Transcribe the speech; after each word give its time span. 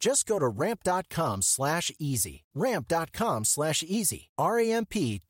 Just 0.00 0.26
go 0.26 0.38
to 0.38 0.48
ramp.com 0.48 1.42
slash 1.42 1.92
easy. 1.98 2.44
Ramp.com 2.54 3.44
slash 3.44 3.84
easy. 3.86 4.30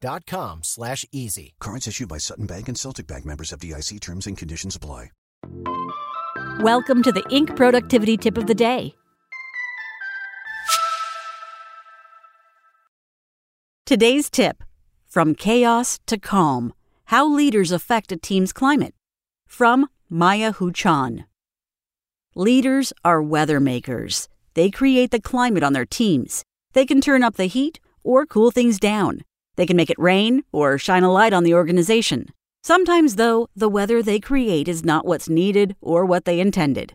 dot 0.01 0.25
com 0.27 0.61
slash 0.63 1.05
easy. 1.13 1.55
Cards 1.61 1.89
issued 1.89 2.09
by 2.09 2.19
Sutton 2.19 2.47
Bank 2.47 2.69
and 2.69 2.79
Celtic 2.79 3.09
Bank 3.09 3.27
members 3.27 3.51
FDIC 3.51 4.01
terms 4.01 4.27
and 4.29 4.39
conditions 4.39 4.77
apply. 4.77 5.11
Welcome 6.61 7.03
to 7.03 7.11
the 7.11 7.23
Inc. 7.25 7.57
Productivity 7.57 8.17
Tip 8.17 8.39
of 8.39 8.47
the 8.47 8.55
Day. 8.55 8.95
Today's 13.87 14.31
tip 14.31 14.63
From 15.09 15.35
Chaos 15.35 15.99
to 16.07 16.17
Calm 16.17 16.75
How 17.07 17.27
Leaders 17.27 17.73
Affect 17.73 18.13
a 18.13 18.17
Team's 18.17 18.53
Climate. 18.53 18.95
From 19.49 19.89
Maya 20.09 20.53
Hu-Chan. 20.53 21.25
Leaders 22.37 22.93
are 23.05 23.21
weather 23.21 23.59
makers. 23.59 24.29
They 24.55 24.71
create 24.71 25.13
the 25.13 25.21
climate 25.21 25.63
on 25.63 25.73
their 25.73 25.87
teams. 25.87 26.45
They 26.73 26.85
can 26.85 27.01
turn 27.01 27.23
up 27.23 27.37
the 27.37 27.47
heat 27.47 27.79
or 28.03 28.27
cool 28.27 28.51
things 28.51 28.79
down. 28.79 29.23
They 29.57 29.67
can 29.67 29.77
make 29.77 29.91
it 29.91 29.99
rain 29.99 30.43
or 30.53 30.79
shine 30.79 31.03
a 31.03 31.13
light 31.13 31.33
on 31.33 31.45
the 31.45 31.55
organization. 31.55 32.31
Sometimes, 32.63 33.17
though, 33.17 33.49
the 33.55 33.69
weather 33.69 34.03
they 34.03 34.21
create 34.21 34.69
is 34.69 34.85
not 34.85 35.07
what's 35.07 35.29
needed 35.29 35.77
or 35.81 36.05
what 36.05 36.25
they 36.25 36.41
intended. 36.41 36.93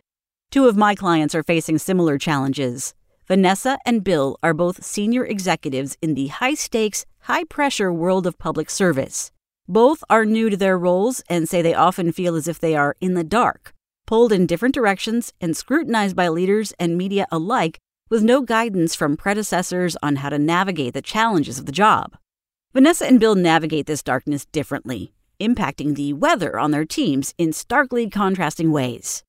Two 0.50 0.66
of 0.66 0.76
my 0.76 0.94
clients 0.94 1.34
are 1.34 1.42
facing 1.42 1.78
similar 1.78 2.18
challenges. 2.18 2.94
Vanessa 3.26 3.78
and 3.84 4.04
Bill 4.04 4.38
are 4.42 4.54
both 4.54 4.84
senior 4.84 5.24
executives 5.24 5.96
in 6.00 6.14
the 6.14 6.28
high 6.28 6.54
stakes, 6.54 7.04
high 7.20 7.44
pressure 7.44 7.92
world 7.92 8.26
of 8.26 8.38
public 8.38 8.70
service. 8.70 9.32
Both 9.66 10.04
are 10.08 10.24
new 10.24 10.50
to 10.50 10.56
their 10.56 10.78
roles 10.78 11.22
and 11.28 11.48
say 11.48 11.62
they 11.62 11.74
often 11.74 12.12
feel 12.12 12.36
as 12.36 12.46
if 12.46 12.60
they 12.60 12.76
are 12.76 12.94
in 13.00 13.14
the 13.14 13.24
dark 13.24 13.74
pulled 14.06 14.32
in 14.32 14.46
different 14.46 14.74
directions 14.74 15.32
and 15.40 15.56
scrutinized 15.56 16.16
by 16.16 16.28
leaders 16.28 16.72
and 16.78 16.96
media 16.96 17.26
alike 17.30 17.78
with 18.08 18.22
no 18.22 18.40
guidance 18.40 18.94
from 18.94 19.16
predecessors 19.16 19.96
on 20.02 20.16
how 20.16 20.28
to 20.28 20.38
navigate 20.38 20.94
the 20.94 21.02
challenges 21.02 21.58
of 21.58 21.66
the 21.66 21.72
job. 21.72 22.16
Vanessa 22.72 23.06
and 23.06 23.18
Bill 23.18 23.34
navigate 23.34 23.86
this 23.86 24.02
darkness 24.02 24.44
differently, 24.46 25.12
impacting 25.40 25.94
the 25.94 26.12
weather 26.12 26.58
on 26.58 26.70
their 26.70 26.84
teams 26.84 27.34
in 27.36 27.52
starkly 27.52 28.08
contrasting 28.08 28.70
ways. 28.70 29.24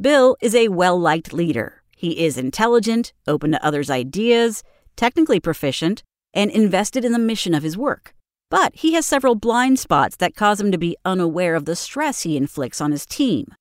Bill 0.00 0.36
is 0.40 0.54
a 0.54 0.68
well 0.68 0.98
liked 0.98 1.32
leader. 1.32 1.82
He 1.96 2.24
is 2.24 2.36
intelligent, 2.36 3.12
open 3.26 3.52
to 3.52 3.64
others' 3.64 3.90
ideas, 3.90 4.62
technically 4.96 5.40
proficient, 5.40 6.02
and 6.34 6.50
invested 6.50 7.04
in 7.04 7.12
the 7.12 7.18
mission 7.18 7.54
of 7.54 7.62
his 7.62 7.78
work. 7.78 8.14
But 8.50 8.74
he 8.76 8.92
has 8.92 9.06
several 9.06 9.34
blind 9.34 9.78
spots 9.78 10.16
that 10.16 10.36
cause 10.36 10.60
him 10.60 10.70
to 10.70 10.78
be 10.78 10.96
unaware 11.04 11.54
of 11.54 11.64
the 11.64 11.76
stress 11.76 12.22
he 12.22 12.36
inflicts 12.36 12.80
on 12.80 12.92
his 12.92 13.06
team. 13.06 13.54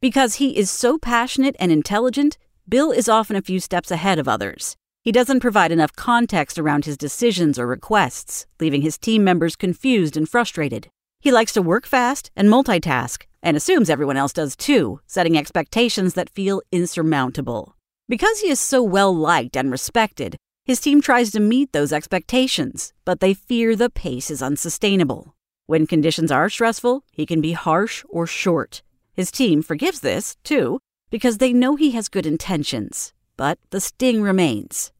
Because 0.00 0.36
he 0.36 0.56
is 0.56 0.70
so 0.70 0.96
passionate 0.96 1.56
and 1.58 1.72
intelligent, 1.72 2.38
Bill 2.68 2.92
is 2.92 3.08
often 3.08 3.34
a 3.34 3.42
few 3.42 3.58
steps 3.58 3.90
ahead 3.90 4.20
of 4.20 4.28
others. 4.28 4.76
He 5.02 5.10
doesn't 5.10 5.40
provide 5.40 5.72
enough 5.72 5.96
context 5.96 6.56
around 6.56 6.84
his 6.84 6.96
decisions 6.96 7.58
or 7.58 7.66
requests, 7.66 8.46
leaving 8.60 8.82
his 8.82 8.96
team 8.96 9.24
members 9.24 9.56
confused 9.56 10.16
and 10.16 10.28
frustrated. 10.28 10.88
He 11.18 11.32
likes 11.32 11.52
to 11.54 11.62
work 11.62 11.84
fast 11.84 12.30
and 12.36 12.48
multitask, 12.48 13.24
and 13.42 13.56
assumes 13.56 13.90
everyone 13.90 14.16
else 14.16 14.32
does 14.32 14.54
too, 14.54 15.00
setting 15.08 15.36
expectations 15.36 16.14
that 16.14 16.30
feel 16.30 16.62
insurmountable. 16.70 17.74
Because 18.08 18.38
he 18.38 18.50
is 18.50 18.60
so 18.60 18.84
well 18.84 19.12
liked 19.12 19.56
and 19.56 19.68
respected, 19.68 20.36
his 20.64 20.80
team 20.80 21.00
tries 21.00 21.32
to 21.32 21.40
meet 21.40 21.72
those 21.72 21.92
expectations, 21.92 22.92
but 23.04 23.18
they 23.18 23.34
fear 23.34 23.74
the 23.74 23.90
pace 23.90 24.30
is 24.30 24.42
unsustainable. 24.42 25.34
When 25.66 25.88
conditions 25.88 26.30
are 26.30 26.48
stressful, 26.48 27.02
he 27.10 27.26
can 27.26 27.40
be 27.40 27.52
harsh 27.52 28.04
or 28.08 28.26
short, 28.28 28.82
his 29.18 29.32
team 29.32 29.62
forgives 29.62 29.98
this, 29.98 30.36
too, 30.44 30.78
because 31.10 31.38
they 31.38 31.52
know 31.52 31.74
he 31.74 31.90
has 31.90 32.08
good 32.08 32.24
intentions, 32.24 33.12
but 33.36 33.58
the 33.70 33.80
sting 33.80 34.22
remains. 34.22 34.92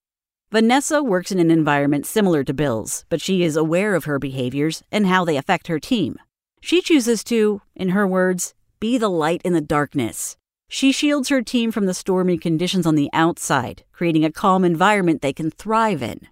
Vanessa 0.50 1.04
works 1.04 1.30
in 1.30 1.38
an 1.38 1.52
environment 1.52 2.04
similar 2.04 2.42
to 2.42 2.52
Bill's, 2.52 3.04
but 3.10 3.20
she 3.20 3.44
is 3.44 3.54
aware 3.54 3.94
of 3.94 4.06
her 4.06 4.18
behaviors 4.18 4.82
and 4.90 5.06
how 5.06 5.24
they 5.24 5.36
affect 5.36 5.68
her 5.68 5.78
team. 5.78 6.16
She 6.60 6.82
chooses 6.82 7.22
to, 7.24 7.62
in 7.76 7.90
her 7.90 8.08
words, 8.08 8.54
be 8.80 8.98
the 8.98 9.08
light 9.08 9.40
in 9.44 9.52
the 9.52 9.60
darkness. 9.60 10.36
She 10.68 10.90
shields 10.90 11.28
her 11.28 11.40
team 11.40 11.70
from 11.70 11.86
the 11.86 11.94
stormy 11.94 12.38
conditions 12.38 12.86
on 12.86 12.96
the 12.96 13.10
outside, 13.12 13.84
creating 13.92 14.24
a 14.24 14.32
calm 14.32 14.64
environment 14.64 15.22
they 15.22 15.32
can 15.32 15.52
thrive 15.52 16.02
in. 16.02 16.26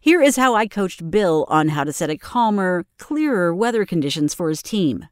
Here 0.00 0.22
is 0.22 0.36
how 0.36 0.54
I 0.54 0.66
coached 0.66 1.10
Bill 1.10 1.44
on 1.50 1.68
how 1.68 1.84
to 1.84 1.92
set 1.92 2.08
a 2.08 2.16
calmer, 2.16 2.86
clearer 2.98 3.54
weather 3.54 3.84
conditions 3.84 4.32
for 4.32 4.48
his 4.48 4.62
team. 4.62 5.08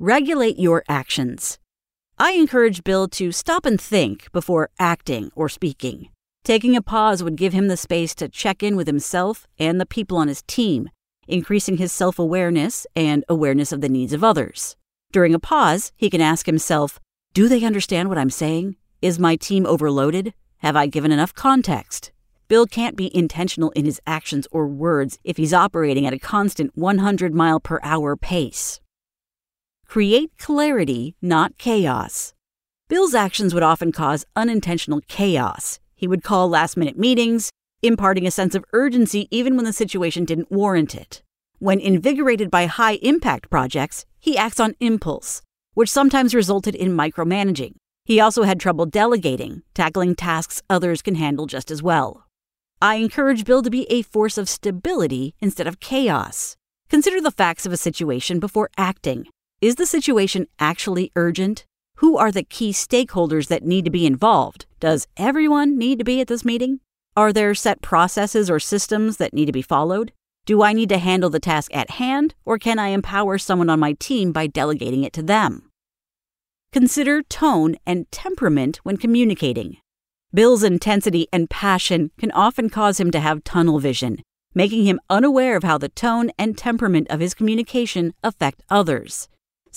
Regulate 0.00 0.60
your 0.60 0.84
actions. 0.88 1.58
I 2.20 2.30
encourage 2.34 2.84
Bill 2.84 3.08
to 3.08 3.32
stop 3.32 3.66
and 3.66 3.80
think 3.80 4.30
before 4.30 4.70
acting 4.78 5.32
or 5.34 5.48
speaking. 5.48 6.10
Taking 6.44 6.76
a 6.76 6.82
pause 6.82 7.20
would 7.20 7.34
give 7.34 7.52
him 7.52 7.66
the 7.66 7.76
space 7.76 8.14
to 8.14 8.28
check 8.28 8.62
in 8.62 8.76
with 8.76 8.86
himself 8.86 9.48
and 9.58 9.80
the 9.80 9.86
people 9.86 10.16
on 10.16 10.28
his 10.28 10.42
team, 10.42 10.88
increasing 11.26 11.78
his 11.78 11.90
self 11.90 12.16
awareness 12.16 12.86
and 12.94 13.24
awareness 13.28 13.72
of 13.72 13.80
the 13.80 13.88
needs 13.88 14.12
of 14.12 14.22
others. 14.22 14.76
During 15.10 15.34
a 15.34 15.40
pause, 15.40 15.90
he 15.96 16.10
can 16.10 16.20
ask 16.20 16.46
himself 16.46 17.00
Do 17.34 17.48
they 17.48 17.64
understand 17.64 18.08
what 18.08 18.18
I'm 18.18 18.30
saying? 18.30 18.76
Is 19.02 19.18
my 19.18 19.34
team 19.34 19.66
overloaded? 19.66 20.32
Have 20.58 20.76
I 20.76 20.86
given 20.86 21.10
enough 21.10 21.34
context? 21.34 22.12
Bill 22.46 22.66
can't 22.66 22.94
be 22.94 23.10
intentional 23.16 23.70
in 23.70 23.84
his 23.84 24.00
actions 24.06 24.46
or 24.52 24.68
words 24.68 25.18
if 25.24 25.38
he's 25.38 25.52
operating 25.52 26.06
at 26.06 26.12
a 26.12 26.20
constant 26.20 26.70
100 26.76 27.34
mile 27.34 27.58
per 27.58 27.80
hour 27.82 28.14
pace. 28.14 28.80
Create 29.88 30.36
clarity, 30.36 31.14
not 31.22 31.56
chaos. 31.56 32.34
Bill's 32.88 33.14
actions 33.14 33.54
would 33.54 33.62
often 33.62 33.90
cause 33.90 34.26
unintentional 34.36 35.00
chaos. 35.08 35.80
He 35.94 36.06
would 36.06 36.22
call 36.22 36.46
last 36.50 36.76
minute 36.76 36.98
meetings, 36.98 37.50
imparting 37.80 38.26
a 38.26 38.30
sense 38.30 38.54
of 38.54 38.66
urgency 38.74 39.28
even 39.30 39.56
when 39.56 39.64
the 39.64 39.72
situation 39.72 40.26
didn't 40.26 40.52
warrant 40.52 40.94
it. 40.94 41.22
When 41.58 41.80
invigorated 41.80 42.50
by 42.50 42.66
high 42.66 42.98
impact 43.00 43.48
projects, 43.48 44.04
he 44.20 44.36
acts 44.36 44.60
on 44.60 44.74
impulse, 44.78 45.40
which 45.72 45.90
sometimes 45.90 46.34
resulted 46.34 46.74
in 46.74 46.94
micromanaging. 46.94 47.72
He 48.04 48.20
also 48.20 48.42
had 48.42 48.60
trouble 48.60 48.84
delegating, 48.84 49.62
tackling 49.72 50.14
tasks 50.14 50.62
others 50.68 51.00
can 51.00 51.14
handle 51.14 51.46
just 51.46 51.70
as 51.70 51.82
well. 51.82 52.26
I 52.82 52.96
encourage 52.96 53.46
Bill 53.46 53.62
to 53.62 53.70
be 53.70 53.90
a 53.90 54.02
force 54.02 54.36
of 54.36 54.50
stability 54.50 55.34
instead 55.40 55.66
of 55.66 55.80
chaos. 55.80 56.58
Consider 56.90 57.22
the 57.22 57.30
facts 57.30 57.64
of 57.64 57.72
a 57.72 57.78
situation 57.78 58.38
before 58.38 58.68
acting. 58.76 59.28
Is 59.60 59.74
the 59.74 59.86
situation 59.86 60.46
actually 60.60 61.10
urgent? 61.16 61.66
Who 61.96 62.16
are 62.16 62.30
the 62.30 62.44
key 62.44 62.70
stakeholders 62.70 63.48
that 63.48 63.64
need 63.64 63.84
to 63.86 63.90
be 63.90 64.06
involved? 64.06 64.66
Does 64.78 65.08
everyone 65.16 65.76
need 65.76 65.98
to 65.98 66.04
be 66.04 66.20
at 66.20 66.28
this 66.28 66.44
meeting? 66.44 66.78
Are 67.16 67.32
there 67.32 67.56
set 67.56 67.82
processes 67.82 68.48
or 68.48 68.60
systems 68.60 69.16
that 69.16 69.34
need 69.34 69.46
to 69.46 69.52
be 69.52 69.60
followed? 69.60 70.12
Do 70.46 70.62
I 70.62 70.72
need 70.72 70.88
to 70.90 70.98
handle 70.98 71.28
the 71.28 71.40
task 71.40 71.74
at 71.74 71.90
hand, 71.90 72.36
or 72.44 72.56
can 72.56 72.78
I 72.78 72.90
empower 72.90 73.36
someone 73.36 73.68
on 73.68 73.80
my 73.80 73.94
team 73.94 74.30
by 74.30 74.46
delegating 74.46 75.02
it 75.02 75.12
to 75.14 75.24
them? 75.24 75.68
Consider 76.72 77.24
tone 77.24 77.74
and 77.84 78.08
temperament 78.12 78.76
when 78.84 78.96
communicating. 78.96 79.78
Bill's 80.32 80.62
intensity 80.62 81.26
and 81.32 81.50
passion 81.50 82.12
can 82.16 82.30
often 82.30 82.70
cause 82.70 83.00
him 83.00 83.10
to 83.10 83.18
have 83.18 83.42
tunnel 83.42 83.80
vision, 83.80 84.22
making 84.54 84.84
him 84.84 85.00
unaware 85.10 85.56
of 85.56 85.64
how 85.64 85.78
the 85.78 85.88
tone 85.88 86.30
and 86.38 86.56
temperament 86.56 87.08
of 87.10 87.18
his 87.18 87.34
communication 87.34 88.14
affect 88.22 88.62
others. 88.70 89.28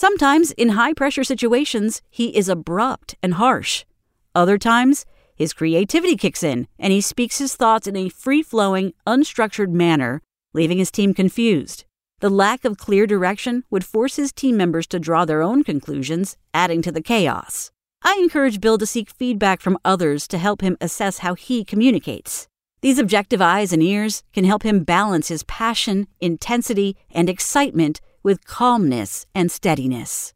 Sometimes, 0.02 0.50
in 0.54 0.70
high 0.70 0.94
pressure 0.94 1.24
situations, 1.24 2.02
he 2.10 2.36
is 2.36 2.50
abrupt 2.50 3.14
and 3.22 3.36
harsh. 3.36 3.86
Other 4.34 4.58
times, 4.58 5.06
his 5.36 5.54
creativity 5.54 6.16
kicks 6.16 6.42
in 6.42 6.68
and 6.80 6.92
he 6.92 7.02
speaks 7.02 7.38
his 7.38 7.56
thoughts 7.56 7.86
in 7.86 7.96
a 7.96 8.10
free 8.10 8.42
flowing, 8.42 8.94
unstructured 9.06 9.70
manner, 9.70 10.24
leaving 10.56 10.80
his 10.80 10.90
team 10.90 11.14
confused. 11.14 11.86
The 12.20 12.32
lack 12.32 12.66
of 12.66 12.80
clear 12.80 13.06
direction 13.06 13.64
would 13.70 13.86
force 13.86 14.16
his 14.16 14.32
team 14.32 14.58
members 14.58 14.88
to 14.88 14.98
draw 15.00 15.24
their 15.24 15.44
own 15.44 15.64
conclusions, 15.64 16.36
adding 16.52 16.82
to 16.82 16.92
the 16.92 17.04
chaos. 17.04 17.70
I 18.02 18.18
encourage 18.24 18.60
Bill 18.60 18.80
to 18.80 18.88
seek 18.88 19.12
feedback 19.12 19.62
from 19.62 19.78
others 19.86 20.28
to 20.30 20.40
help 20.40 20.62
him 20.62 20.78
assess 20.82 21.20
how 21.20 21.36
he 21.36 21.64
communicates. 21.64 22.48
These 22.82 22.98
objective 22.98 23.40
eyes 23.40 23.72
and 23.72 23.84
ears 23.84 24.24
can 24.34 24.46
help 24.46 24.64
him 24.64 24.84
balance 24.84 25.28
his 25.28 25.44
passion, 25.44 26.08
intensity, 26.20 26.98
and 27.12 27.30
excitement 27.30 28.02
with 28.24 28.46
calmness 28.46 29.26
and 29.34 29.52
steadiness. 29.52 30.34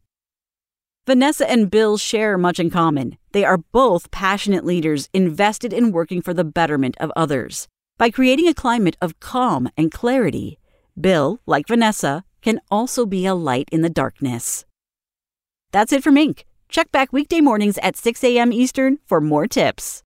Vanessa 1.05 1.49
and 1.49 1.69
Bill 1.69 1.97
share 1.97 2.37
much 2.37 2.59
in 2.59 2.71
common. 2.71 3.17
They 3.31 3.45
are 3.45 3.59
both 3.59 4.09
passionate 4.09 4.65
leaders 4.65 5.07
invested 5.13 5.71
in 5.71 5.91
working 5.91 6.21
for 6.21 6.33
the 6.33 6.43
betterment 6.43 6.97
of 6.99 7.11
others. 7.15 7.67
By 7.97 8.09
creating 8.09 8.47
a 8.47 8.55
climate 8.55 8.97
of 9.01 9.19
calm 9.19 9.69
and 9.77 9.91
clarity, 9.91 10.57
Bill, 10.99 11.39
like 11.45 11.67
Vanessa, 11.67 12.23
can 12.41 12.59
also 12.71 13.05
be 13.05 13.25
a 13.25 13.35
light 13.35 13.69
in 13.71 13.81
the 13.81 13.89
darkness. 13.89 14.65
That's 15.71 15.93
it 15.93 16.03
from 16.03 16.15
Inc. 16.15 16.43
Check 16.69 16.91
back 16.91 17.13
weekday 17.13 17.41
mornings 17.41 17.77
at 17.79 17.95
6 17.95 18.23
a.m. 18.23 18.51
Eastern 18.51 18.97
for 19.05 19.21
more 19.21 19.47
tips. 19.47 20.01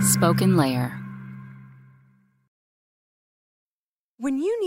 SpokenLayer. 0.00 1.07